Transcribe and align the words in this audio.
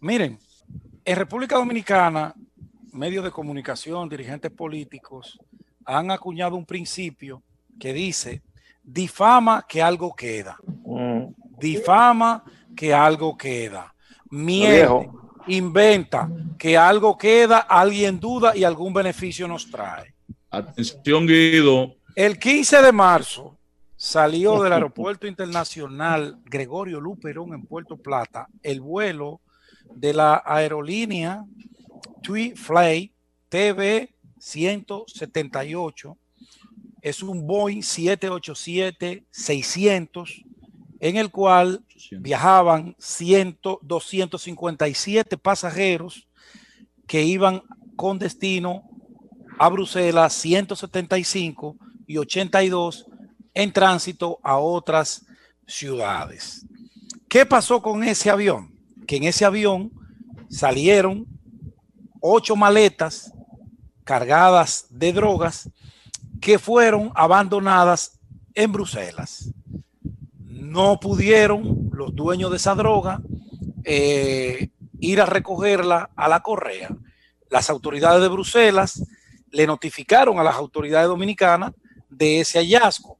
Miren, 0.00 0.38
en 1.04 1.16
República 1.16 1.56
Dominicana, 1.56 2.34
medios 2.92 3.22
de 3.22 3.30
comunicación, 3.30 4.08
dirigentes 4.08 4.50
políticos 4.50 5.38
han 5.84 6.10
acuñado 6.10 6.56
un 6.56 6.64
principio 6.64 7.42
que 7.78 7.92
dice, 7.92 8.42
difama 8.82 9.66
que 9.68 9.82
algo 9.82 10.14
queda. 10.14 10.56
Mm. 10.84 11.34
Difama 11.58 12.42
que 12.74 12.94
algo 12.94 13.36
queda. 13.36 13.94
Miente, 14.30 15.10
inventa 15.48 16.30
que 16.58 16.78
algo 16.78 17.18
queda, 17.18 17.58
alguien 17.58 18.18
duda 18.18 18.56
y 18.56 18.64
algún 18.64 18.94
beneficio 18.94 19.46
nos 19.46 19.70
trae. 19.70 20.14
Atención, 20.50 21.26
Guido. 21.26 21.94
El 22.16 22.38
15 22.38 22.82
de 22.82 22.92
marzo 22.92 23.58
salió 23.96 24.62
del 24.62 24.72
Aeropuerto 24.72 25.26
Internacional 25.26 26.38
Gregorio 26.44 27.00
Luperón 27.00 27.52
en 27.52 27.66
Puerto 27.66 27.98
Plata 27.98 28.48
el 28.62 28.80
vuelo 28.80 29.42
de 29.94 30.14
la 30.14 30.42
aerolínea 30.44 31.44
TWI 32.22 32.56
Fly 32.56 33.12
TV 33.48 34.12
178. 34.38 36.16
Es 37.02 37.22
un 37.22 37.46
Boeing 37.46 37.80
787-600 37.80 40.44
en 41.00 41.16
el 41.16 41.30
cual 41.30 41.82
viajaban 42.12 42.94
100, 42.98 43.58
257 43.82 45.38
pasajeros 45.38 46.28
que 47.06 47.22
iban 47.22 47.62
con 47.96 48.18
destino 48.18 48.82
a 49.58 49.68
Bruselas, 49.68 50.34
175 50.34 51.76
y 52.06 52.18
82 52.18 53.06
en 53.54 53.72
tránsito 53.72 54.38
a 54.42 54.58
otras 54.58 55.24
ciudades. 55.66 56.66
¿Qué 57.28 57.46
pasó 57.46 57.80
con 57.80 58.04
ese 58.04 58.30
avión? 58.30 58.69
Que 59.10 59.16
en 59.16 59.24
ese 59.24 59.44
avión 59.44 59.90
salieron 60.48 61.26
ocho 62.20 62.54
maletas 62.54 63.34
cargadas 64.04 64.86
de 64.88 65.12
drogas 65.12 65.68
que 66.40 66.60
fueron 66.60 67.10
abandonadas 67.16 68.20
en 68.54 68.70
Bruselas. 68.70 69.52
No 70.46 71.00
pudieron 71.00 71.90
los 71.92 72.14
dueños 72.14 72.52
de 72.52 72.58
esa 72.58 72.76
droga 72.76 73.20
eh, 73.82 74.70
ir 75.00 75.20
a 75.20 75.26
recogerla 75.26 76.10
a 76.14 76.28
la 76.28 76.38
correa. 76.38 76.90
Las 77.48 77.68
autoridades 77.68 78.22
de 78.22 78.28
Bruselas 78.28 79.02
le 79.50 79.66
notificaron 79.66 80.38
a 80.38 80.44
las 80.44 80.54
autoridades 80.54 81.08
dominicanas 81.08 81.72
de 82.08 82.42
ese 82.42 82.60
hallazgo. 82.60 83.18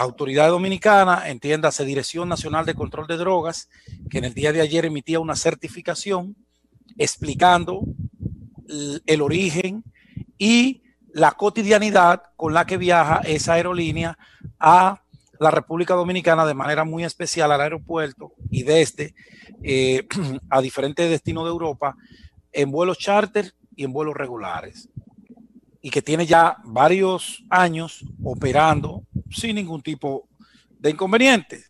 La 0.00 0.04
autoridad 0.04 0.48
dominicana, 0.48 1.28
entiéndase 1.28 1.84
Dirección 1.84 2.26
Nacional 2.26 2.64
de 2.64 2.72
Control 2.72 3.06
de 3.06 3.18
Drogas, 3.18 3.68
que 4.08 4.16
en 4.16 4.24
el 4.24 4.32
día 4.32 4.50
de 4.50 4.62
ayer 4.62 4.86
emitía 4.86 5.20
una 5.20 5.36
certificación 5.36 6.36
explicando 6.96 7.82
el 9.04 9.20
origen 9.20 9.84
y 10.38 10.84
la 11.12 11.32
cotidianidad 11.32 12.22
con 12.36 12.54
la 12.54 12.64
que 12.64 12.78
viaja 12.78 13.20
esa 13.26 13.52
aerolínea 13.52 14.16
a 14.58 15.02
la 15.38 15.50
República 15.50 15.92
Dominicana 15.92 16.46
de 16.46 16.54
manera 16.54 16.84
muy 16.84 17.04
especial 17.04 17.52
al 17.52 17.60
aeropuerto 17.60 18.32
y 18.50 18.62
desde 18.62 19.14
eh, 19.62 20.08
a 20.48 20.62
diferentes 20.62 21.10
destinos 21.10 21.44
de 21.44 21.50
Europa 21.50 21.94
en 22.52 22.70
vuelos 22.70 22.96
charter 22.96 23.52
y 23.76 23.84
en 23.84 23.92
vuelos 23.92 24.14
regulares. 24.14 24.88
Y 25.82 25.90
que 25.90 26.00
tiene 26.00 26.24
ya 26.24 26.56
varios 26.64 27.44
años 27.50 28.02
operando 28.24 29.04
sin 29.30 29.56
ningún 29.56 29.82
tipo 29.82 30.28
de 30.78 30.90
inconveniente. 30.90 31.64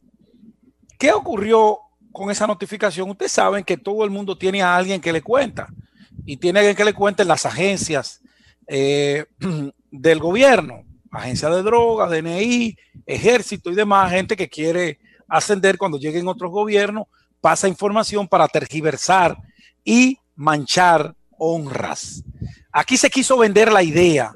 ¿Qué 0.98 1.12
ocurrió 1.12 1.78
con 2.12 2.30
esa 2.30 2.46
notificación? 2.46 3.10
Ustedes 3.10 3.32
saben 3.32 3.64
que 3.64 3.76
todo 3.76 4.04
el 4.04 4.10
mundo 4.10 4.36
tiene 4.36 4.62
a 4.62 4.76
alguien 4.76 5.00
que 5.00 5.12
le 5.12 5.22
cuenta 5.22 5.68
y 6.26 6.36
tiene 6.36 6.58
a 6.58 6.60
alguien 6.60 6.76
que 6.76 6.84
le 6.84 6.94
cuente 6.94 7.24
las 7.24 7.46
agencias 7.46 8.20
eh, 8.66 9.26
del 9.90 10.18
gobierno, 10.18 10.84
agencia 11.10 11.48
de 11.48 11.62
drogas, 11.62 12.10
DNI, 12.10 12.76
ejército 13.06 13.70
y 13.70 13.74
demás, 13.74 14.10
gente 14.10 14.36
que 14.36 14.48
quiere 14.48 14.98
ascender 15.28 15.78
cuando 15.78 15.98
lleguen 15.98 16.28
otros 16.28 16.50
gobiernos, 16.50 17.06
pasa 17.40 17.68
información 17.68 18.28
para 18.28 18.48
tergiversar 18.48 19.36
y 19.84 20.18
manchar 20.34 21.14
honras. 21.38 22.22
Aquí 22.72 22.96
se 22.96 23.10
quiso 23.10 23.38
vender 23.38 23.72
la 23.72 23.82
idea 23.82 24.34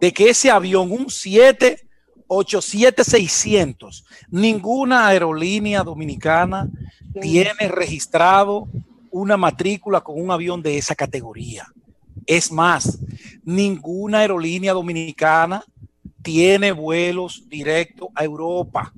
de 0.00 0.12
que 0.12 0.30
ese 0.30 0.50
avión, 0.50 0.90
un 0.90 1.10
7 1.10 1.78
600 2.28 4.04
Ninguna 4.30 5.06
aerolínea 5.06 5.82
dominicana 5.82 6.68
tiene 7.20 7.68
registrado 7.68 8.68
una 9.10 9.36
matrícula 9.36 10.00
con 10.00 10.20
un 10.20 10.30
avión 10.30 10.62
de 10.62 10.76
esa 10.76 10.94
categoría. 10.94 11.66
Es 12.26 12.50
más, 12.50 12.98
ninguna 13.44 14.18
aerolínea 14.18 14.72
dominicana 14.72 15.64
tiene 16.22 16.72
vuelos 16.72 17.48
directos 17.48 18.08
a 18.14 18.24
Europa, 18.24 18.92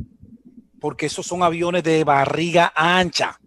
porque 0.81 1.07
esos 1.07 1.27
son 1.27 1.43
aviones 1.43 1.83
de 1.83 2.05
barriga 2.05 2.73
ancha 2.75 3.39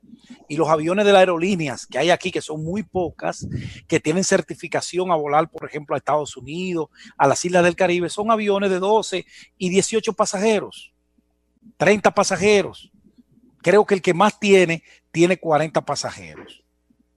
y 0.49 0.57
los 0.57 0.67
aviones 0.67 1.05
de 1.05 1.13
las 1.13 1.19
aerolíneas 1.19 1.85
que 1.85 1.99
hay 1.99 2.09
aquí, 2.09 2.31
que 2.31 2.41
son 2.41 2.63
muy 2.63 2.83
pocas, 2.83 3.47
que 3.87 3.99
tienen 3.99 4.23
certificación 4.23 5.11
a 5.11 5.15
volar, 5.15 5.49
por 5.49 5.65
ejemplo, 5.69 5.95
a 5.95 5.99
Estados 5.99 6.35
Unidos, 6.35 6.89
a 7.17 7.27
las 7.27 7.45
Islas 7.45 7.63
del 7.63 7.75
Caribe, 7.75 8.09
son 8.09 8.31
aviones 8.31 8.71
de 8.71 8.79
12 8.79 9.25
y 9.57 9.69
18 9.69 10.11
pasajeros, 10.13 10.91
30 11.77 12.11
pasajeros. 12.11 12.91
Creo 13.61 13.85
que 13.85 13.93
el 13.93 14.01
que 14.01 14.13
más 14.13 14.39
tiene, 14.39 14.83
tiene 15.11 15.37
40 15.37 15.85
pasajeros. 15.85 16.63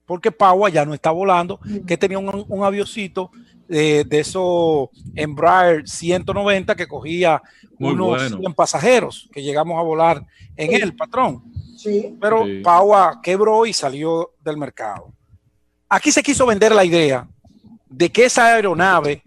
Porque 0.04 0.30
Paua 0.30 0.68
ya 0.68 0.84
no 0.84 0.92
está 0.92 1.10
volando, 1.10 1.58
que 1.86 1.96
tenía 1.96 2.18
un, 2.18 2.44
un 2.46 2.64
avioncito 2.64 3.30
de, 3.66 4.04
de 4.04 4.20
esos 4.20 4.90
Embraer 5.14 5.88
190 5.88 6.74
que 6.74 6.86
cogía 6.86 7.40
unos 7.78 8.28
100 8.28 8.52
pasajeros, 8.52 9.30
que 9.32 9.42
llegamos 9.42 9.78
a 9.78 9.82
volar 9.82 10.26
en 10.56 10.74
él, 10.74 10.94
patrón. 10.94 11.42
Pero 12.20 12.44
Paua 12.62 13.20
quebró 13.22 13.66
y 13.66 13.72
salió 13.72 14.32
del 14.40 14.56
mercado. 14.56 15.12
Aquí 15.88 16.10
se 16.10 16.22
quiso 16.22 16.46
vender 16.46 16.72
la 16.74 16.84
idea 16.84 17.28
de 17.88 18.10
que 18.10 18.24
esa 18.24 18.54
aeronave 18.54 19.22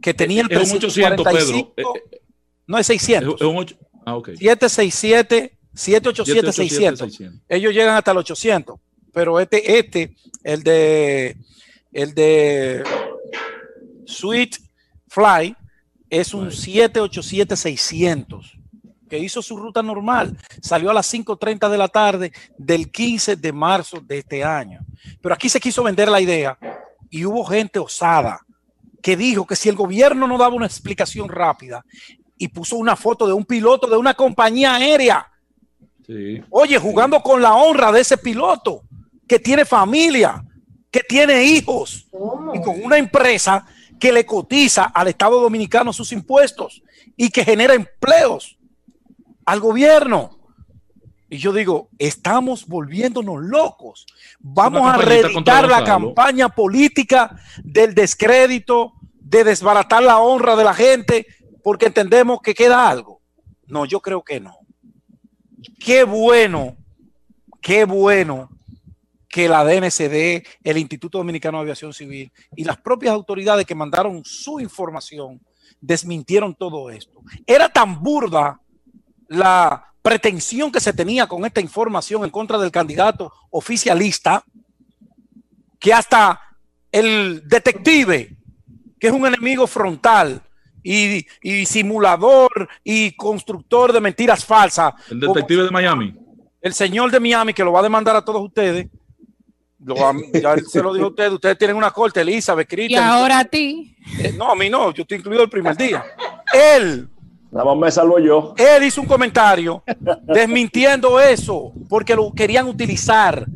que 0.00 0.14
tenía 0.14 0.42
el 0.42 0.52
es 0.52 0.70
un 0.70 0.76
800, 0.76 1.26
Pedro. 1.26 1.56
Eh, 1.56 1.72
eh, 1.76 2.20
no 2.66 2.78
es 2.78 2.86
600. 2.86 3.40
Es 3.40 3.46
un 3.46 3.56
8, 3.56 3.76
ah, 4.06 4.16
okay. 4.16 4.36
767, 4.36 5.58
787, 5.74 6.52
600. 6.52 7.20
Ellos 7.48 7.74
llegan 7.74 7.96
hasta 7.96 8.12
el 8.12 8.18
800. 8.18 8.78
Pero 9.12 9.40
este, 9.40 9.78
este, 9.78 10.16
el 10.42 10.62
de, 10.62 11.36
el 11.92 12.14
de 12.14 12.84
Sweet 14.06 14.56
Fly, 15.08 15.56
es 16.10 16.34
un 16.34 16.52
787, 16.52 17.56
600 17.56 18.58
que 19.14 19.20
hizo 19.20 19.40
su 19.42 19.56
ruta 19.56 19.80
normal. 19.80 20.36
Salió 20.60 20.90
a 20.90 20.94
las 20.94 21.14
5.30 21.14 21.68
de 21.70 21.78
la 21.78 21.86
tarde 21.86 22.32
del 22.58 22.90
15 22.90 23.36
de 23.36 23.52
marzo 23.52 24.00
de 24.00 24.18
este 24.18 24.42
año. 24.42 24.80
Pero 25.22 25.32
aquí 25.32 25.48
se 25.48 25.60
quiso 25.60 25.84
vender 25.84 26.08
la 26.08 26.20
idea 26.20 26.58
y 27.10 27.24
hubo 27.24 27.44
gente 27.44 27.78
osada 27.78 28.40
que 29.00 29.16
dijo 29.16 29.46
que 29.46 29.54
si 29.54 29.68
el 29.68 29.76
gobierno 29.76 30.26
no 30.26 30.36
daba 30.36 30.56
una 30.56 30.66
explicación 30.66 31.28
rápida 31.28 31.84
y 32.36 32.48
puso 32.48 32.74
una 32.74 32.96
foto 32.96 33.28
de 33.28 33.32
un 33.32 33.44
piloto 33.44 33.86
de 33.86 33.96
una 33.96 34.14
compañía 34.14 34.74
aérea, 34.74 35.30
oye, 36.50 36.76
jugando 36.80 37.20
con 37.20 37.40
la 37.40 37.54
honra 37.54 37.92
de 37.92 38.00
ese 38.00 38.18
piloto 38.18 38.82
que 39.28 39.38
tiene 39.38 39.64
familia, 39.64 40.44
que 40.90 41.04
tiene 41.08 41.44
hijos 41.44 42.08
y 42.52 42.60
con 42.62 42.82
una 42.82 42.98
empresa 42.98 43.64
que 44.00 44.10
le 44.10 44.26
cotiza 44.26 44.86
al 44.86 45.06
Estado 45.06 45.40
Dominicano 45.40 45.92
sus 45.92 46.10
impuestos 46.10 46.82
y 47.16 47.30
que 47.30 47.44
genera 47.44 47.74
empleos 47.74 48.58
al 49.44 49.60
gobierno. 49.60 50.38
Y 51.28 51.38
yo 51.38 51.52
digo, 51.52 51.88
estamos 51.98 52.66
volviéndonos 52.66 53.42
locos. 53.42 54.06
Vamos 54.38 54.86
a 54.86 54.98
reeditar 54.98 55.68
la 55.68 55.82
campaña 55.82 56.48
política 56.48 57.36
del 57.62 57.94
descrédito, 57.94 58.92
de 59.18 59.42
desbaratar 59.42 60.02
la 60.02 60.18
honra 60.18 60.54
de 60.54 60.64
la 60.64 60.74
gente, 60.74 61.26
porque 61.62 61.86
entendemos 61.86 62.40
que 62.40 62.54
queda 62.54 62.88
algo. 62.88 63.20
No, 63.66 63.84
yo 63.84 64.00
creo 64.00 64.22
que 64.22 64.38
no. 64.38 64.58
Qué 65.80 66.04
bueno, 66.04 66.76
qué 67.60 67.84
bueno 67.84 68.50
que 69.28 69.48
la 69.48 69.64
DNCD, 69.64 70.46
el 70.62 70.78
Instituto 70.78 71.18
Dominicano 71.18 71.58
de 71.58 71.62
Aviación 71.62 71.92
Civil 71.92 72.30
y 72.54 72.62
las 72.62 72.76
propias 72.76 73.14
autoridades 73.14 73.66
que 73.66 73.74
mandaron 73.74 74.24
su 74.24 74.60
información 74.60 75.40
desmintieron 75.80 76.54
todo 76.54 76.90
esto. 76.90 77.20
Era 77.44 77.68
tan 77.68 78.00
burda 78.00 78.60
la 79.34 79.92
pretensión 80.02 80.70
que 80.70 80.80
se 80.80 80.92
tenía 80.92 81.26
con 81.26 81.44
esta 81.44 81.60
información 81.60 82.24
en 82.24 82.30
contra 82.30 82.58
del 82.58 82.70
candidato 82.70 83.32
oficialista, 83.50 84.44
que 85.78 85.92
hasta 85.92 86.40
el 86.92 87.42
detective, 87.48 88.36
que 88.98 89.06
es 89.06 89.12
un 89.12 89.26
enemigo 89.26 89.66
frontal 89.66 90.42
y, 90.82 91.26
simulador 91.66 92.68
y 92.84 93.12
constructor 93.12 93.92
de 93.92 94.00
mentiras 94.00 94.44
falsas. 94.44 94.92
El 95.10 95.20
detective 95.20 95.64
de 95.64 95.70
Miami. 95.70 96.14
El 96.60 96.74
señor 96.74 97.10
de 97.10 97.20
Miami, 97.20 97.52
que 97.52 97.64
lo 97.64 97.72
va 97.72 97.80
a 97.80 97.82
demandar 97.82 98.16
a 98.16 98.24
todos 98.24 98.42
ustedes, 98.42 98.86
ya 99.78 100.56
se 100.66 100.82
lo 100.82 100.94
dijo 100.94 101.06
a 101.06 101.08
usted, 101.10 101.32
ustedes 101.32 101.58
tienen 101.58 101.76
una 101.76 101.90
corte, 101.90 102.20
Elizabeth, 102.20 102.68
Cristian. 102.68 103.02
Y 103.02 103.06
ahora 103.06 103.40
a 103.40 103.44
ti. 103.44 103.96
Eh, 104.18 104.32
no, 104.36 104.50
a 104.50 104.54
mí 104.54 104.70
no, 104.70 104.92
yo 104.92 105.02
estoy 105.02 105.18
incluido 105.18 105.42
el 105.42 105.50
primer 105.50 105.76
día. 105.76 106.04
Él. 106.52 107.08
Nada 107.54 107.66
más 107.66 107.76
me 107.76 107.90
salvo 107.92 108.18
yo. 108.18 108.52
Él 108.56 108.82
hizo 108.82 109.00
un 109.00 109.06
comentario 109.06 109.84
desmintiendo 110.22 111.20
eso, 111.20 111.72
porque 111.88 112.16
lo 112.16 112.32
querían 112.32 112.66
utilizar 112.66 113.46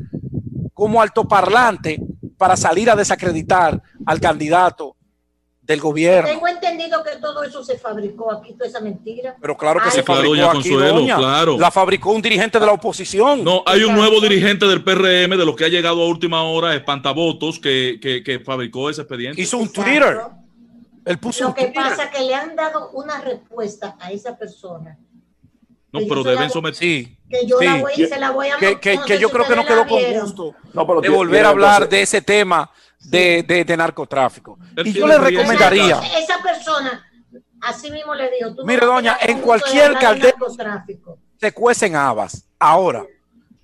como 0.73 1.01
altoparlante 1.01 1.99
para 2.37 2.55
salir 2.55 2.89
a 2.89 2.95
desacreditar 2.95 3.81
al 4.05 4.21
candidato 4.21 4.95
del 5.61 5.81
gobierno. 5.81 6.29
Tengo 6.29 6.47
entendido 6.47 7.03
que 7.03 7.17
todo 7.19 7.43
eso 7.43 7.61
se 7.61 7.77
fabricó 7.77 8.31
aquí, 8.31 8.53
toda 8.53 8.69
esa 8.69 8.79
mentira. 8.79 9.35
Pero 9.41 9.57
claro 9.57 9.81
que 9.83 9.91
se 9.91 10.01
fabricó 10.01 10.49
aquí, 10.49 10.69
claro. 10.69 11.59
La 11.59 11.69
fabricó 11.69 12.11
un 12.11 12.21
dirigente 12.21 12.57
de 12.57 12.65
la 12.65 12.71
oposición. 12.71 13.43
No, 13.43 13.63
hay 13.65 13.83
un 13.83 13.95
nuevo 13.95 14.21
dirigente 14.21 14.65
del 14.65 14.81
PRM 14.81 15.37
de 15.37 15.45
los 15.45 15.57
que 15.57 15.65
ha 15.65 15.67
llegado 15.67 16.01
a 16.01 16.07
última 16.07 16.43
hora, 16.43 16.73
Espantavotos, 16.73 17.59
que, 17.59 17.99
que, 18.01 18.23
que 18.23 18.39
fabricó 18.39 18.89
ese 18.89 19.01
expediente. 19.01 19.41
Hizo 19.41 19.57
un 19.57 19.71
Twitter. 19.71 20.19
Él 21.09 21.17
puso 21.17 21.45
Lo 21.45 21.55
que 21.55 21.69
pasa 21.69 22.03
es 22.03 22.11
que 22.11 22.23
le 22.23 22.35
han 22.35 22.55
dado 22.55 22.91
una 22.91 23.19
respuesta 23.19 23.97
a 23.99 24.11
esa 24.11 24.37
persona. 24.37 24.95
No, 25.91 26.01
pero 26.07 26.21
deben 26.21 26.51
someter. 26.51 27.07
Que 27.27 27.47
yo 27.47 27.59
la 27.59 27.77
voy, 27.77 27.95
se 27.95 28.19
la 28.19 28.29
voy 28.29 28.49
a 28.49 28.57
Que, 28.57 28.79
que, 28.79 28.99
que 29.07 29.17
yo 29.17 29.31
creo 29.31 29.47
que 29.47 29.55
no 29.55 29.65
quedó 29.65 29.87
con 29.87 29.99
gusto 30.21 30.55
de 31.01 31.09
volver 31.09 31.47
a 31.47 31.49
hablar 31.49 31.89
de 31.89 32.03
ese 32.03 32.21
tema 32.21 32.69
de, 32.99 33.41
de, 33.41 33.75
narcotráfico. 33.75 34.59
y 34.85 34.93
yo 34.93 35.07
le 35.07 35.17
recomendaría. 35.17 35.99
Esa 36.15 36.43
persona, 36.43 37.03
así 37.61 37.89
mismo 37.89 38.13
le 38.13 38.29
digo. 38.29 38.63
Mire, 38.63 38.85
doña, 38.85 39.17
en 39.19 39.41
cualquier 39.41 39.95
caldera 39.97 40.37
se 41.37 41.51
cuecen 41.53 41.95
habas. 41.95 42.47
Ahora, 42.59 43.03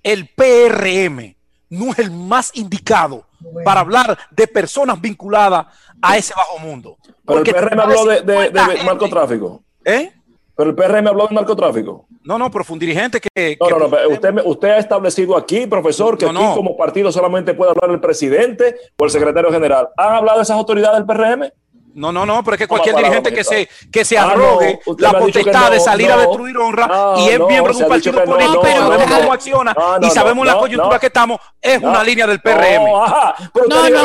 el 0.02 0.28
PRM 0.30 1.35
no 1.68 1.92
es 1.92 1.98
el 1.98 2.10
más 2.10 2.50
indicado 2.54 3.24
para 3.64 3.80
hablar 3.80 4.18
de 4.30 4.46
personas 4.46 5.00
vinculadas 5.00 5.66
a 6.00 6.16
ese 6.16 6.34
bajo 6.34 6.58
mundo. 6.58 6.96
Pero 7.24 7.40
el 7.40 7.44
PRM 7.44 7.80
habló 7.80 8.04
de, 8.04 8.22
de, 8.22 8.52
narcotráfico. 8.84 9.62
¿Eh? 9.84 10.12
Pero 10.56 10.70
el 10.70 10.76
PRM 10.76 11.06
habló 11.06 11.26
de 11.26 11.34
narcotráfico. 11.34 12.06
No, 12.24 12.38
no, 12.38 12.50
pero 12.50 12.64
fue 12.64 12.74
un 12.74 12.80
dirigente 12.80 13.20
que. 13.20 13.56
No, 13.60 13.78
no, 13.78 13.88
no. 13.88 14.08
Usted, 14.08 14.34
usted 14.44 14.68
ha 14.68 14.78
establecido 14.78 15.36
aquí, 15.36 15.66
profesor, 15.66 16.16
que 16.16 16.26
aquí 16.26 16.34
como 16.54 16.76
partido 16.76 17.12
solamente 17.12 17.54
puede 17.54 17.72
hablar 17.72 17.90
el 17.90 18.00
presidente 18.00 18.76
o 18.96 19.04
el 19.04 19.10
secretario 19.10 19.52
general. 19.52 19.90
¿Han 19.96 20.14
hablado 20.14 20.40
esas 20.40 20.56
autoridades 20.56 20.96
del 20.98 21.06
PRM? 21.06 21.52
No, 21.96 22.12
no, 22.12 22.26
no, 22.26 22.44
pero 22.44 22.56
es 22.56 22.58
que 22.58 22.68
cualquier 22.68 22.94
dirigente 22.94 23.32
que 23.32 23.42
se, 23.42 23.66
que 23.90 24.04
se 24.04 24.18
ah, 24.18 24.30
arrogue 24.30 24.78
la 24.98 25.18
potestad 25.18 25.70
de 25.70 25.80
salir 25.80 26.12
a 26.12 26.18
destruir 26.18 26.54
honra 26.58 27.14
y 27.16 27.30
es 27.30 27.40
miembro 27.40 27.72
de 27.72 27.82
un 27.82 27.88
partido 27.88 28.22
político, 28.22 28.66
sabemos 28.66 29.06
cómo 29.10 29.32
acciona. 29.32 29.74
Y 30.02 30.10
sabemos 30.10 30.46
la 30.46 30.58
coyuntura 30.58 30.98
que 30.98 31.06
estamos, 31.06 31.40
es 31.60 31.82
una 31.82 32.04
línea 32.04 32.26
del 32.26 32.40
PRM. 32.40 32.84
No, 32.84 33.66
no, 33.68 33.88
no, 33.88 34.02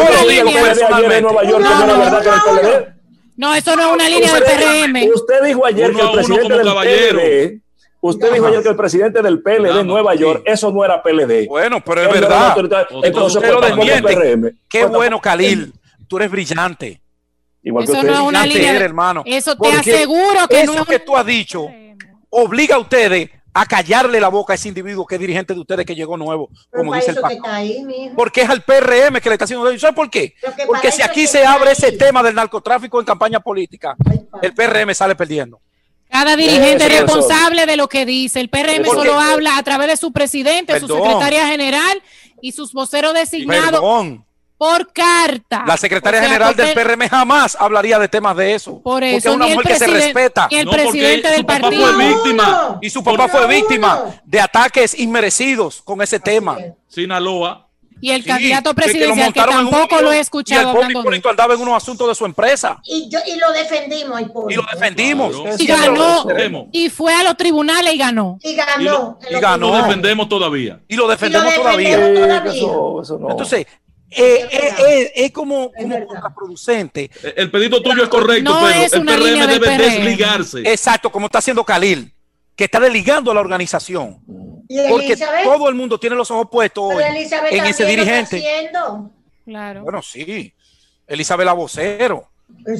no, 3.36 3.56
eso 3.56 3.76
no 3.76 3.82
es 3.82 3.94
una 3.94 4.08
línea 4.08 4.34
del 4.36 4.44
PRM. 4.44 5.14
Usted 5.14 5.44
dijo 5.44 5.66
ayer 5.66 5.94
que 5.94 6.02
el 6.02 6.12
presidente 6.12 6.58
del 6.58 6.74
PLD 6.74 7.62
Usted 8.04 8.34
dijo 8.34 8.48
ayer 8.48 8.64
que 8.64 8.70
el 8.70 8.76
presidente 8.76 9.22
del 9.22 9.42
PLD 9.44 9.82
en 9.82 9.88
Nueva 9.88 10.16
York, 10.16 10.44
eso 10.46 10.72
no 10.72 10.84
era 10.86 11.04
PLD. 11.04 11.46
Bueno, 11.48 11.84
pero 11.86 12.02
es 12.02 12.10
verdad. 12.10 12.56
Entonces, 13.04 13.36
usted 13.36 13.52
lo 13.52 13.62
desmiente. 13.62 14.56
Qué 14.70 14.86
bueno, 14.86 15.20
Khalil. 15.20 15.74
Tú 16.08 16.18
eres 16.18 16.32
brillante. 16.32 17.01
Igual 17.64 17.84
eso 17.84 17.94
que 17.94 18.00
usted. 18.00 18.10
no 18.12 18.16
es 18.16 18.28
una 18.28 18.46
línea, 18.46 18.72
hermano. 18.74 19.24
Eso 19.26 19.56
te 19.56 19.72
aseguro 19.72 20.48
que 20.48 20.62
eso 20.62 20.86
que 20.86 21.00
tú 21.00 21.16
has 21.16 21.26
dicho 21.26 21.68
obliga 22.30 22.76
a 22.76 22.80
ustedes 22.80 23.30
a 23.54 23.66
callarle 23.66 24.20
la 24.20 24.30
boca 24.30 24.54
a 24.54 24.56
ese 24.56 24.70
individuo 24.70 25.06
que 25.06 25.16
es 25.16 25.22
dirigente 25.22 25.54
de 25.54 25.60
ustedes 25.60 25.86
que 25.86 25.94
llegó 25.94 26.16
nuevo, 26.16 26.50
como 26.72 26.96
dice 26.96 27.12
el 27.12 27.18
pastor. 27.18 27.42
Porque 28.16 28.42
es 28.42 28.50
al 28.50 28.64
PRM 28.64 29.20
que 29.20 29.30
le 29.30 29.36
está 29.36 29.46
haciendo 29.46 29.78
¿Sabes 29.78 29.96
por 29.96 30.10
qué? 30.10 30.36
Porque 30.66 30.92
si 30.92 31.02
aquí 31.02 31.28
se 31.28 31.46
abre 31.46 31.72
ese 31.72 31.92
tema 31.92 32.24
del 32.24 32.34
narcotráfico 32.36 33.00
en 33.00 33.06
campaña 33.06 33.40
política, 33.40 33.96
el 34.42 34.54
PRM 34.54 34.94
sale 34.94 35.16
perdiendo. 35.16 35.60
Cada 36.10 36.36
dirigente 36.36 36.86
es 36.86 37.02
responsable 37.02 37.66
de 37.66 37.78
lo 37.78 37.88
que 37.88 38.06
dice. 38.06 38.42
El 38.42 38.50
PRM 38.50 38.86
solo 38.86 39.20
habla 39.20 39.58
a 39.58 39.64
través 39.64 39.88
de 39.88 39.98
su 39.98 40.12
presidente, 40.12 40.80
su 40.80 40.88
secretaria 40.88 41.48
general 41.48 42.02
y 42.42 42.54
sus 42.54 42.74
voceros 42.74 43.14
designados 43.14 43.82
por 44.62 44.94
carta. 44.94 45.64
La 45.66 45.76
secretaria 45.76 46.22
general 46.22 46.56
del 46.56 46.76
PRM 46.76 47.10
jamás 47.10 47.58
hablaría 47.60 47.98
de 47.98 48.08
temas 48.08 48.38
de 48.38 48.54
eso. 48.54 48.80
Por 48.84 49.04
eso, 49.04 49.14
porque 49.14 49.18
es 49.18 49.26
una 49.26 49.48
mujer 49.48 49.64
que 49.66 49.76
se 49.76 49.88
respeta. 49.88 50.48
Y 50.52 50.58
el 50.58 50.70
presidente 50.70 51.30
del 51.30 51.44
partido. 51.44 51.92
Fue 51.96 52.08
víctima, 52.08 52.78
y 52.80 52.92
su 52.92 53.04
papá 53.04 53.28
fue 53.28 53.48
víctima 53.48 54.22
de 54.24 54.40
ataques 54.40 54.94
inmerecidos 55.00 55.82
con 55.82 56.00
ese 56.04 56.20
tema. 56.20 56.60
Sinaloa. 56.88 57.70
Y 58.04 58.10
el 58.10 58.26
candidato 58.26 58.74
presidencial, 58.74 59.32
que, 59.32 59.40
tampoco 59.40 60.02
lo 60.02 60.12
he 60.12 60.20
escuchado. 60.20 60.62
Y 60.62 60.92
el 60.92 60.98
hablando 60.98 61.30
andaba 61.30 61.54
en 61.54 61.62
unos 61.62 61.76
asuntos 61.76 62.08
de 62.08 62.16
su 62.16 62.26
empresa. 62.26 62.80
Y, 62.84 63.08
yo, 63.10 63.20
y 63.28 63.38
lo 63.38 63.52
defendimos. 63.52 64.22
Y 64.50 64.56
lo 64.56 64.64
defendimos. 64.74 65.36
Y 65.60 65.68
ganó. 65.68 66.26
Y 66.72 66.90
fue 66.90 67.14
a 67.14 67.24
los 67.24 67.38
tribunales 67.38 67.94
y 67.94 67.98
ganó. 67.98 68.40
Y 68.42 68.56
ganó. 68.56 69.20
Y 69.30 69.40
lo, 69.60 69.76
defendemos 69.76 70.28
todavía. 70.28 70.82
Y 70.88 70.96
lo 70.96 71.08
defendemos, 71.08 71.54
todavía. 71.54 72.44
Entonces, 73.30 73.68
eh, 74.12 74.48
eh, 74.52 74.74
eh, 74.88 75.12
es 75.16 75.32
como, 75.32 75.72
como 75.72 76.06
contraproducente. 76.06 77.10
El 77.36 77.50
pedido 77.50 77.82
tuyo 77.82 78.04
es 78.04 78.10
correcto, 78.10 78.60
pero 78.62 78.84
el 78.84 79.06
PRM 79.06 79.48
debe 79.48 79.78
desligarse. 79.78 80.60
Exacto, 80.66 81.10
como 81.10 81.28
está 81.28 81.38
haciendo 81.38 81.64
Khalil, 81.64 82.14
que 82.56 82.66
está 82.66 82.80
desligando 82.80 83.32
a 83.32 83.34
la 83.34 83.40
organización. 83.40 84.20
Porque 84.90 85.18
todo 85.44 85.70
el 85.70 85.76
mundo 85.76 86.00
tiene 86.00 86.16
los 86.16 86.30
ojos 86.30 86.48
puestos 86.52 86.92
en 87.50 87.66
ese 87.66 87.86
dirigente. 87.86 88.70
Claro. 89.46 89.84
Bueno, 89.84 90.02
sí. 90.02 90.54
Elizabeth 91.08 91.46
la 91.46 91.54
vocero. 91.54 92.28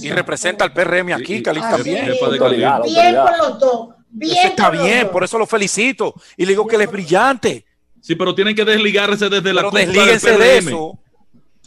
Y 0.02 0.10
representa 0.12 0.66
al 0.66 0.74
PRM 0.74 1.14
aquí, 1.14 1.42
Cali 1.42 1.62
también. 1.62 2.06
Bien 2.06 2.18
por 2.20 3.38
los 3.38 3.60
dos. 3.60 3.90
Bien 4.10 4.48
está 4.48 4.70
bien, 4.70 5.10
por 5.10 5.24
eso 5.24 5.38
lo 5.38 5.48
felicito. 5.48 6.14
Y 6.36 6.46
le 6.46 6.50
digo 6.52 6.68
que 6.68 6.76
él 6.76 6.82
es 6.82 6.92
brillante. 6.92 7.66
Sí, 8.02 8.16
pero 8.16 8.36
tienen 8.36 8.56
que 8.56 8.66
desligarse 8.66 9.30
desde 9.30 9.54
la 9.54 9.70
pero 9.70 10.38
de 10.38 10.58
eso. 10.58 11.00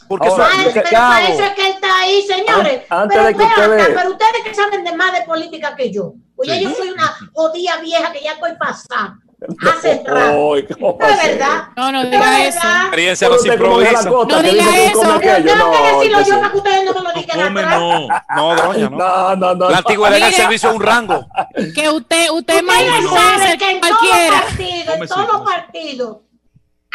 Porque 0.07 0.27
Ahora, 0.27 0.47
eso 0.47 0.71
pero 0.73 1.55
que 1.55 1.61
él 1.61 1.73
está 1.73 1.99
ahí, 1.99 2.21
señores. 2.21 2.81
Antes 2.89 3.17
pero, 3.17 3.27
de 3.27 3.35
que 3.35 3.43
ustedes... 3.43 3.87
pero 3.95 4.09
ustedes 4.11 4.43
que 4.43 4.55
saben 4.55 4.83
de 4.83 4.95
más 4.95 5.13
de 5.13 5.21
política 5.25 5.75
que 5.75 5.91
yo. 5.91 6.13
Oye, 6.35 6.61
yo 6.61 6.73
soy 6.73 6.89
una 6.89 7.15
jodida 7.33 7.77
vieja 7.77 8.11
que 8.11 8.21
ya 8.21 8.33
estoy 8.33 8.55
pasada. 8.57 9.17
Hace 9.61 10.01
rato. 10.05 10.31
No, 10.37 10.55
es 10.55 10.67
verdad. 10.67 11.67
No, 11.75 11.91
no 11.91 12.03
diga 12.05 12.45
eso. 12.45 12.59
Experiencia 12.59 13.29
no 13.29 13.37
se 13.37 13.47
improvisa. 13.49 14.09
No 14.09 14.41
diga 14.41 14.77
eso. 14.79 15.19
Que 15.19 15.29
decirlo 15.29 16.21
yo 16.25 16.39
para 16.39 16.51
que 16.51 16.57
ustedes 16.57 16.85
no 16.85 16.93
me 16.93 17.01
lo 17.01 17.13
digan 17.13 17.53
No, 17.53 18.07
no, 18.35 18.55
doña, 18.55 18.89
no. 18.89 19.35
No, 19.35 19.55
no, 19.55 19.69
La 19.69 19.77
antigüedad 19.79 20.19
del 20.19 20.33
servicio 20.33 20.69
es 20.69 20.75
un 20.75 20.81
rango. 20.81 21.25
Que 21.73 21.89
usted, 21.89 22.29
usted 22.31 22.63
más 22.63 22.77
sabe 22.77 23.57
que 23.57 23.71
en 23.71 23.79
cualquiera. 23.79 24.29
Todo 24.29 24.47
partido, 24.47 24.93
en 24.93 25.07
todo 25.07 25.43
partido 25.43 26.24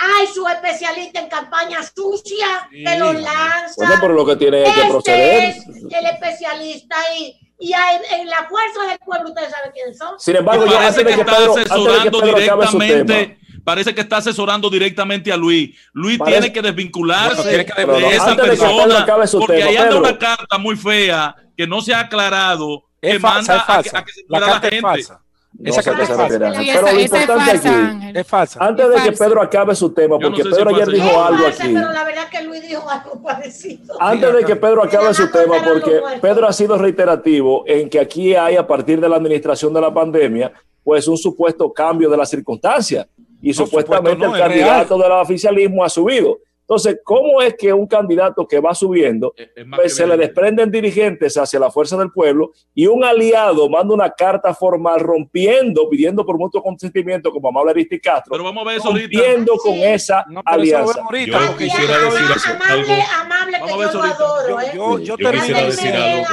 hay 0.00 0.26
su 0.28 0.46
especialista 0.48 1.20
en 1.20 1.28
campaña 1.28 1.80
sucia 1.82 2.68
que 2.70 2.98
lo 2.98 3.12
lanza. 3.12 3.74
Bueno, 3.76 3.94
pero 4.00 4.14
lo 4.14 4.26
que 4.26 4.36
tiene 4.36 4.62
este 4.62 4.80
que 4.80 4.88
proceder. 4.88 5.44
Es 5.44 5.66
el 5.66 6.06
especialista 6.06 6.96
y, 7.18 7.38
y 7.58 7.72
en, 7.72 8.26
la 8.26 8.48
fuerza 8.48 8.86
del 8.88 8.98
pueblo, 8.98 9.28
ustedes 9.28 9.50
saben 9.50 9.72
quiénes 9.72 9.98
son. 9.98 10.18
Sin 10.18 10.36
embargo, 10.36 10.64
yo 10.64 10.72
parece 10.72 11.04
que, 11.04 11.12
está 11.12 11.36
asesorando 11.36 12.20
directamente. 12.20 13.38
Parece 13.62 13.94
que 13.94 14.00
está 14.00 14.16
asesorando 14.16 14.70
directamente 14.70 15.30
a 15.30 15.36
Luis. 15.36 15.76
Luis 15.92 16.18
tiene 16.24 16.50
que 16.50 16.62
desvincularse 16.62 17.46
de 17.46 18.14
esa 18.14 18.36
persona. 18.36 19.06
porque 19.32 19.62
ahí 19.62 19.76
anda 19.76 19.96
una 19.96 20.18
carta 20.18 20.56
muy 20.56 20.76
fea 20.76 21.36
que 21.56 21.66
no 21.66 21.82
se 21.82 21.92
ha 21.92 22.00
aclarado 22.00 22.84
que 23.02 23.18
manda 23.18 23.64
a, 23.66 23.82
que, 23.82 23.90
se 23.90 24.24
la, 24.28 24.40
la 24.40 24.60
gente. 24.60 24.80
Falsa. 24.80 25.22
Esa 25.64 25.82
carta 25.82 26.02
es 26.02 26.08
falsa. 26.08 26.38
Pero 26.38 26.92
lo 26.92 27.00
importante 27.00 27.50
aquí 27.50 28.18
es 28.18 28.26
falsa. 28.26 28.64
Antes 28.64 28.88
de 28.88 29.10
que 29.10 29.12
Pedro 29.12 29.42
acabe 29.42 29.74
su 29.74 29.90
tema, 29.92 30.18
porque 30.18 30.42
Pedro 30.42 30.70
ayer 30.70 30.88
dijo 30.88 31.22
algo 31.22 31.46
aquí. 31.46 31.72
Pero 31.74 31.92
la 31.92 32.04
verdad 32.04 32.28
que 32.30 32.42
Luis 32.42 32.62
dijo 32.62 32.88
algo 32.88 33.22
parecido. 33.22 34.00
Antes 34.00 34.32
de 34.32 34.44
que 34.44 34.56
Pedro 34.56 34.84
acabe 34.84 35.12
su 35.12 35.30
tema, 35.30 35.56
porque 35.62 36.00
Pedro 36.20 36.46
ha 36.48 36.52
sido 36.52 36.78
reiterativo 36.78 37.64
en 37.66 37.90
que 37.90 38.00
aquí 38.00 38.34
hay, 38.34 38.56
a 38.56 38.66
partir 38.66 39.00
de 39.00 39.08
la 39.08 39.16
administración 39.16 39.74
de 39.74 39.80
la 39.80 39.92
pandemia, 39.92 40.52
pues 40.82 41.06
un 41.08 41.18
supuesto 41.18 41.72
cambio 41.72 42.08
de 42.08 42.16
las 42.16 42.30
circunstancias. 42.30 43.06
Y 43.42 43.52
supuestamente 43.52 44.24
el 44.24 44.32
candidato 44.32 44.98
del 44.98 45.12
oficialismo 45.12 45.84
ha 45.84 45.88
subido. 45.88 46.38
Entonces, 46.70 47.00
¿cómo 47.02 47.42
es 47.42 47.56
que 47.56 47.72
un 47.72 47.88
candidato 47.88 48.46
que 48.46 48.60
va 48.60 48.72
subiendo, 48.76 49.34
pues 49.74 49.96
se 49.96 50.06
le 50.06 50.16
desprenden 50.16 50.70
dirigentes 50.70 51.36
hacia 51.36 51.58
la 51.58 51.68
fuerza 51.68 51.96
del 51.96 52.12
pueblo 52.12 52.52
y 52.72 52.86
un 52.86 53.02
aliado 53.02 53.68
manda 53.68 53.92
una 53.92 54.08
carta 54.08 54.54
formal 54.54 55.00
rompiendo, 55.00 55.90
pidiendo 55.90 56.24
por 56.24 56.38
mutuo 56.38 56.62
consentimiento, 56.62 57.32
como 57.32 57.48
amable 57.48 57.72
Aristi 57.72 57.98
Castro, 57.98 58.30
Pero 58.30 58.44
vamos 58.44 58.64
a 58.64 58.68
ver 58.68 58.78
eso 58.78 58.90
rompiendo 58.90 59.56
con 59.56 59.74
esa 59.74 60.24
alianza. 60.44 61.00
yo 61.10 61.56
quisiera 61.58 61.98
decir 61.98 62.52
amable, 62.54 63.02
amable, 63.18 63.58
que 63.64 63.68
yo 63.68 63.92
lo 63.92 64.02
adoro. 64.04 64.60
¿eh? 64.60 64.70
Yo, 64.72 64.98
yo, 65.00 65.16
termino 65.16 65.66
diciendo 65.66 66.28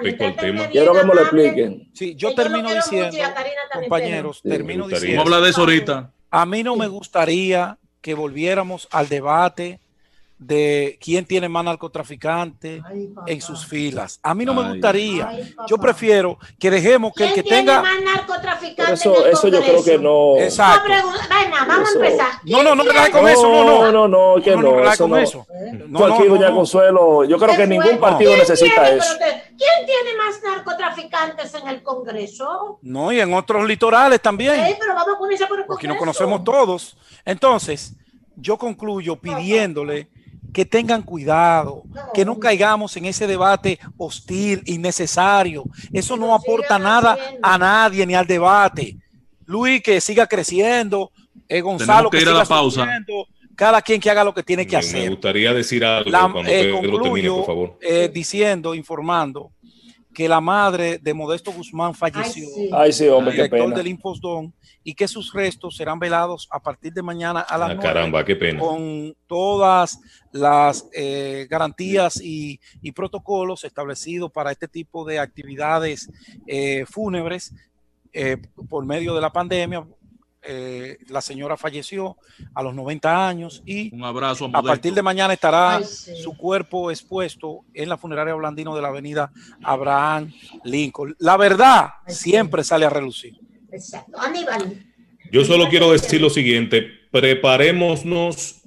respecto 0.00 0.24
al 0.24 0.34
tema. 0.34 0.66
Quiero 0.66 0.94
que 0.94 1.04
me 1.04 1.14
lo 1.14 1.20
expliquen. 1.20 1.90
Sí, 1.92 2.16
yo 2.16 2.34
termino 2.34 2.74
diciendo, 2.74 3.16
compañeros, 3.72 4.42
termino 4.42 4.88
diciendo. 4.88 5.18
Vamos 5.18 5.32
a 5.32 5.36
hablar 5.36 5.44
de 5.44 5.50
eso 5.50 5.60
ahorita. 5.60 6.12
A 6.28 6.44
mí 6.44 6.64
no 6.64 6.74
me 6.74 6.88
gustaría 6.88 7.78
que 8.06 8.14
volviéramos 8.14 8.86
al 8.92 9.08
debate 9.08 9.80
de 10.38 10.96
quién 11.02 11.24
tiene 11.24 11.48
más 11.48 11.64
narcotraficantes 11.64 12.80
en 13.26 13.40
sus 13.40 13.66
filas. 13.66 14.20
A 14.22 14.32
mí 14.32 14.44
no 14.44 14.54
me 14.54 14.74
gustaría. 14.74 15.28
yo 15.66 15.76
prefiero 15.76 16.38
que 16.56 16.70
dejemos 16.70 17.12
que 17.16 17.26
el 17.26 17.34
que 17.34 17.42
tenga 17.42 17.82
más 17.82 18.00
narcotraficantes. 18.00 19.00
Eso, 19.00 19.26
eso 19.26 19.48
yo 19.48 19.60
creo 19.60 19.82
que 19.82 19.98
no. 19.98 20.36
Exacto. 20.38 20.88
No, 20.88 21.66
vamos 21.66 21.88
a 21.88 21.92
empezar. 21.94 22.28
No, 22.44 22.62
no, 22.62 22.76
no 22.76 22.84
me 22.84 23.10
con 23.10 23.28
eso. 23.28 23.42
No, 23.42 23.64
no, 23.64 23.90
no, 23.90 24.06
no, 24.06 24.40
que 24.40 24.52
no. 24.52 24.62
no, 24.62 24.84
no, 24.84 24.96
con 24.96 25.18
eso. 25.18 25.44
Tú 25.92 26.04
aquí, 26.04 26.28
doña 26.28 26.52
Consuelo, 26.52 27.24
yo 27.24 27.38
creo 27.38 27.56
que 27.56 27.66
ningún 27.66 27.98
partido 27.98 28.36
necesita 28.36 28.88
eso. 28.88 29.16
¿Quién 29.56 29.86
tiene 29.86 30.16
más 30.18 30.42
narcotraficantes 30.42 31.54
en 31.54 31.68
el 31.68 31.82
Congreso? 31.82 32.78
No, 32.82 33.12
y 33.12 33.20
en 33.20 33.32
otros 33.32 33.66
litorales 33.66 34.20
también. 34.20 34.54
Sí, 34.66 34.74
pero 34.78 34.94
vamos 34.94 35.14
a 35.14 35.18
por 35.18 35.32
el 35.32 35.38
Congreso. 35.46 35.66
Porque 35.66 35.88
no 35.88 35.96
conocemos 35.96 36.44
todos. 36.44 36.96
Entonces, 37.24 37.94
yo 38.36 38.58
concluyo 38.58 39.16
pidiéndole 39.16 40.08
que 40.52 40.64
tengan 40.64 41.02
cuidado, 41.02 41.82
que 42.14 42.24
no 42.24 42.38
caigamos 42.38 42.96
en 42.96 43.06
ese 43.06 43.26
debate 43.26 43.78
hostil, 43.96 44.62
innecesario. 44.66 45.64
Eso 45.92 46.16
no 46.16 46.34
aporta 46.34 46.78
nada 46.78 47.16
a 47.42 47.58
nadie 47.58 48.06
ni 48.06 48.14
al 48.14 48.26
debate. 48.26 48.96
Luis, 49.44 49.82
que 49.82 50.00
siga 50.00 50.26
creciendo, 50.26 51.10
eh, 51.48 51.60
Gonzalo, 51.60 52.10
que, 52.10 52.20
siga 52.20 52.44
pausa. 52.44 52.86
Cada 53.56 53.82
quien 53.82 54.00
que 54.00 54.10
haga 54.10 54.22
lo 54.22 54.34
que 54.34 54.42
tiene 54.42 54.66
que 54.66 54.76
hacer. 54.76 55.04
Me 55.04 55.08
gustaría 55.10 55.52
decir 55.52 55.84
algo 55.84 56.10
cuando 56.10 56.42
eh, 56.46 56.70
concluyo, 56.70 57.36
por 57.36 57.46
favor. 57.46 57.78
Eh, 57.80 58.10
diciendo, 58.12 58.74
informando 58.74 59.50
que 60.16 60.28
la 60.30 60.40
madre 60.40 60.98
de 60.98 61.12
Modesto 61.12 61.52
Guzmán 61.52 61.94
falleció. 61.94 62.48
Ay, 62.72 62.90
sí, 62.90 63.06
hombre, 63.06 63.32
director 63.32 63.74
del 63.74 63.86
Infosdón 63.86 64.54
y 64.82 64.94
que 64.94 65.06
sus 65.08 65.30
restos 65.34 65.76
serán 65.76 65.98
velados 65.98 66.48
a 66.50 66.58
partir 66.58 66.90
de 66.92 67.02
mañana 67.02 67.40
a 67.40 67.58
las 67.58 67.72
ah, 67.72 67.76
caramba, 67.76 68.24
qué 68.24 68.34
pena. 68.34 68.58
con 68.58 69.14
todas 69.26 69.98
las 70.32 70.88
eh, 70.94 71.46
garantías 71.50 72.18
y, 72.22 72.58
protocolos 72.94 73.64
establecidos 73.64 74.32
para 74.32 74.52
este 74.52 74.68
tipo 74.68 75.04
de 75.04 75.18
actividades 75.18 76.08
eh, 76.46 76.86
fúnebres 76.88 77.52
eh, 78.14 78.38
por 78.70 78.86
medio 78.86 79.14
de 79.14 79.20
la 79.20 79.30
pandemia. 79.30 79.84
La 81.08 81.20
señora 81.20 81.56
falleció 81.56 82.16
a 82.54 82.62
los 82.62 82.74
90 82.74 83.28
años 83.28 83.62
y 83.66 83.94
Un 83.94 84.04
abrazo 84.04 84.50
a, 84.52 84.62
partir 84.62 84.94
de 84.94 85.02
mañana 85.02 85.34
estará 85.34 85.82
su 85.82 86.36
cuerpo 86.36 86.90
expuesto 86.90 87.64
en 87.74 87.88
la 87.88 87.96
funeraria 87.96 88.34
Blandino 88.34 88.74
de 88.74 88.82
la 88.82 88.88
avenida 88.88 89.32
Abraham 89.62 90.32
Lincoln. 90.64 91.16
La 91.18 91.36
verdad 91.36 91.90
siempre 92.06 92.64
sale 92.64 92.84
a 92.84 92.90
relucir. 92.90 93.38
Exacto. 93.72 94.18
Aníbal. 94.18 94.86
Yo 95.32 95.44
solo 95.44 95.68
quiero 95.68 95.90
decir 95.90 96.20
lo 96.20 96.30
siguiente, 96.30 96.86
preparémonos 97.10 98.62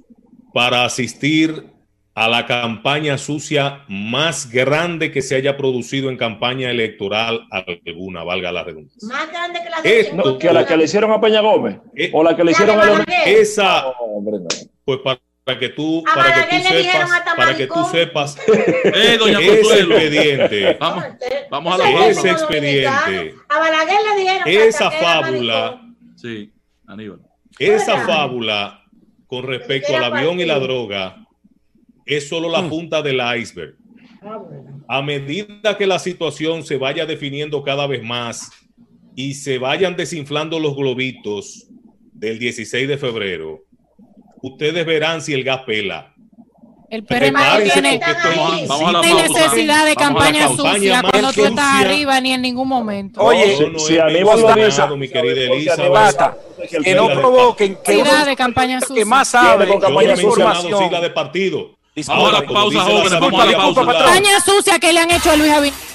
para 0.54 0.86
asistir 0.86 1.79
a 2.20 2.28
la 2.28 2.46
campaña 2.46 3.18
sucia 3.18 3.86
más 3.88 4.52
grande 4.52 5.10
que 5.10 5.22
se 5.22 5.36
haya 5.36 5.56
producido 5.56 6.10
en 6.10 6.18
campaña 6.18 6.70
electoral 6.70 7.48
alguna, 7.50 8.26
valga 8.26 8.52
la 8.52 8.66
redundancia. 8.66 9.08
Más 9.08 9.32
grande 9.32 9.62
que 9.64 9.70
la 9.70 9.82
de 9.82 10.00
Esto, 10.02 10.38
que 10.38 10.52
la 10.52 10.66
que 10.66 10.76
le 10.76 10.84
hicieron 10.84 11.14
a 11.14 11.22
Peña 11.22 11.40
Gómez 11.40 11.78
eh, 11.96 12.12
o 12.14 12.22
la 12.22 12.36
que 12.36 12.44
le 12.44 12.52
hicieron 12.52 12.78
a 12.78 13.06
Esa, 13.26 13.84
no, 13.84 13.92
hombre, 14.02 14.38
no. 14.38 14.48
pues 14.84 15.00
para 15.00 15.58
que 15.58 15.70
tú, 15.70 16.04
para 16.14 16.46
que 16.46 16.58
tú 16.58 16.68
sepas, 16.68 17.24
para 17.38 17.56
que 17.56 17.68
tú 17.68 17.86
sepas, 17.90 18.38
eh, 18.84 19.18
doña 19.18 19.40
ese 19.40 19.80
expediente, 19.80 20.78
vamos, 20.82 21.06
vamos 21.50 21.74
a 21.76 21.78
la 21.78 22.08
ese 22.08 22.32
expediente, 22.32 23.36
a 23.48 23.60
Balaguer 23.60 23.98
le 24.04 24.20
dijeron 24.20 24.44
esa 24.46 24.92
fábula, 24.92 25.82
sí, 26.18 26.52
Aníbal, 26.86 27.22
esa 27.58 28.06
fábula 28.06 28.84
con 29.26 29.44
respecto 29.44 29.96
al 29.96 30.04
avión 30.04 30.42
y 30.42 30.46
la 30.46 30.60
droga 30.60 31.16
es 32.10 32.28
solo 32.28 32.50
la 32.50 32.64
hmm. 32.64 32.70
punta 32.70 33.02
del 33.02 33.22
iceberg. 33.38 33.76
Ah, 34.22 34.42
a 34.88 35.02
medida 35.02 35.78
que 35.78 35.88
la 35.88 36.00
situación 36.00 36.64
se 36.66 36.78
vaya 36.78 37.06
definiendo 37.06 37.64
cada 37.64 37.88
vez 37.88 38.04
más 38.04 38.52
y 39.16 39.36
se 39.36 39.60
vayan 39.60 39.96
desinflando 39.96 40.60
los 40.60 40.76
globitos 40.76 41.68
del 42.12 42.40
16 42.40 42.88
de 42.88 42.98
febrero, 42.98 43.64
ustedes 44.42 44.86
verán 44.86 45.22
si 45.22 45.34
el 45.34 45.44
gas 45.44 45.62
pela. 45.66 46.14
El 46.90 47.04
PRM 47.04 47.36
tiene, 47.72 48.00
necesidad 48.00 49.86
de 49.86 49.96
campaña, 49.96 50.48
sucia 50.48 51.04
cuando 51.04 51.32
tú 51.32 51.46
estás 51.46 51.86
arriba 51.86 52.20
ni 52.20 52.34
en 52.34 52.42
ningún 52.42 52.68
momento. 52.68 53.22
Oye, 53.22 53.56
si 53.78 54.00
Aníbal 54.00 54.42
lo 54.42 54.56
dice, 54.56 54.88
mi 54.98 55.08
querida 55.08 55.54
Elisa, 55.54 56.36
que 56.84 56.96
no 56.96 57.10
provoquen 57.10 57.78
que, 57.86 58.04
de 58.04 58.36
campaña 58.36 58.82
sucia. 58.82 58.96
que 58.96 59.06
más 59.06 59.28
sabe 59.28 59.68
con 59.68 59.80
campaña 59.80 60.14
información. 60.20 60.84
sigla 60.84 61.00
de 61.00 61.12
partido. 61.12 61.79
Ahora 62.08 62.42
pausa, 62.46 62.82
jóvenes, 62.82 63.20
vamos 63.20 63.42
a 63.42 63.46
la 63.46 63.58
pausa. 63.58 63.86
Campaña 63.86 64.40
sucia 64.40 64.80
que 64.80 64.94
le 64.94 65.00
han 65.00 65.12
hecho 65.12 65.32
a 65.32 65.36
Luis 65.36 65.52
Abinader. 65.52 65.89